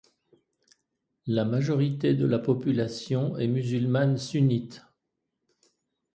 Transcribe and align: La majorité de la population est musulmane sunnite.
La 1.27 1.45
majorité 1.45 2.15
de 2.15 2.25
la 2.25 2.39
population 2.39 3.37
est 3.37 3.45
musulmane 3.45 4.17
sunnite. 4.17 4.83